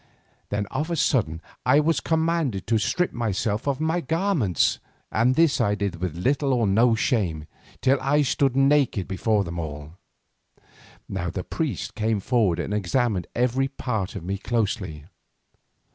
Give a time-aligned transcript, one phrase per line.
[0.49, 4.79] Then of a sudden I was commanded to strip myself of my garments,
[5.11, 7.45] and this I did with no little shame,
[7.81, 9.99] till I stood naked before them all.
[11.07, 15.05] Now the priests came forward and examined every part of me closely.